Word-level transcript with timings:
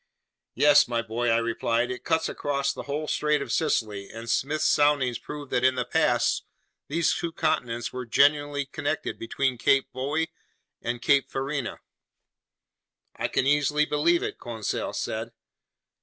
"Yes, 0.55 0.87
my 0.87 1.03
boy," 1.03 1.29
I 1.29 1.37
replied, 1.37 1.91
"it 1.91 2.03
cuts 2.03 2.27
across 2.27 2.73
the 2.73 2.81
whole 2.89 3.07
Strait 3.07 3.39
of 3.39 3.51
Sicily, 3.51 4.09
and 4.09 4.27
Smith's 4.27 4.65
soundings 4.65 5.19
prove 5.19 5.51
that 5.51 5.63
in 5.63 5.75
the 5.75 5.85
past, 5.85 6.43
these 6.87 7.13
two 7.13 7.31
continents 7.31 7.93
were 7.93 8.07
genuinely 8.07 8.65
connected 8.65 9.19
between 9.19 9.59
Cape 9.59 9.87
Boeo 9.93 10.25
and 10.81 11.03
Cape 11.03 11.29
Farina." 11.29 11.81
"I 13.15 13.27
can 13.27 13.45
easily 13.45 13.85
believe 13.85 14.23
it," 14.23 14.39
Conseil 14.39 14.93
said. 14.93 15.33